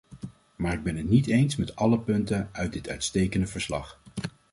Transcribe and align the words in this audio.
Maar 0.55 0.73
ik 0.73 0.83
ben 0.83 0.95
het 0.97 1.09
niet 1.09 1.27
eens 1.27 1.55
met 1.55 1.75
alle 1.75 1.99
punten 1.99 2.49
uit 2.51 2.73
dit 2.73 2.89
uitstekende 2.89 3.47
verslag. 3.47 3.99